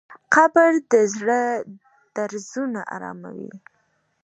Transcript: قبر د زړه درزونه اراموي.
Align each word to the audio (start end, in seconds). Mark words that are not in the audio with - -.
قبر 0.33 0.69
د 0.91 0.93
زړه 1.15 1.41
درزونه 2.15 2.81
اراموي. 2.95 3.51